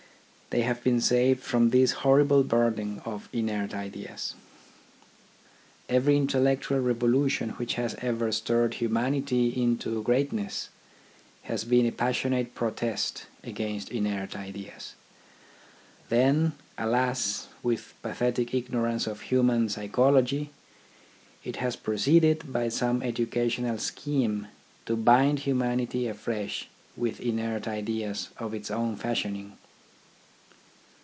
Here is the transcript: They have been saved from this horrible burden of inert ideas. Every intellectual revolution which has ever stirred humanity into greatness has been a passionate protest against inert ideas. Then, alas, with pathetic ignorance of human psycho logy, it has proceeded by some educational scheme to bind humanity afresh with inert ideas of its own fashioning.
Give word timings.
They 0.53 0.63
have 0.63 0.83
been 0.83 0.99
saved 0.99 1.41
from 1.41 1.69
this 1.69 1.93
horrible 2.03 2.43
burden 2.43 3.01
of 3.05 3.29
inert 3.31 3.73
ideas. 3.73 4.35
Every 5.87 6.17
intellectual 6.17 6.81
revolution 6.81 7.51
which 7.51 7.75
has 7.75 7.95
ever 8.01 8.33
stirred 8.33 8.73
humanity 8.73 9.47
into 9.55 10.03
greatness 10.03 10.67
has 11.43 11.63
been 11.63 11.85
a 11.85 11.91
passionate 11.93 12.53
protest 12.53 13.27
against 13.45 13.91
inert 13.91 14.35
ideas. 14.35 14.95
Then, 16.09 16.51
alas, 16.77 17.47
with 17.63 17.93
pathetic 18.01 18.53
ignorance 18.53 19.07
of 19.07 19.21
human 19.21 19.69
psycho 19.69 20.11
logy, 20.11 20.49
it 21.45 21.55
has 21.63 21.77
proceeded 21.77 22.51
by 22.51 22.67
some 22.67 23.01
educational 23.01 23.77
scheme 23.77 24.47
to 24.85 24.97
bind 24.97 25.39
humanity 25.39 26.07
afresh 26.09 26.67
with 26.97 27.21
inert 27.21 27.69
ideas 27.69 28.31
of 28.37 28.53
its 28.53 28.69
own 28.69 28.97
fashioning. 28.97 29.53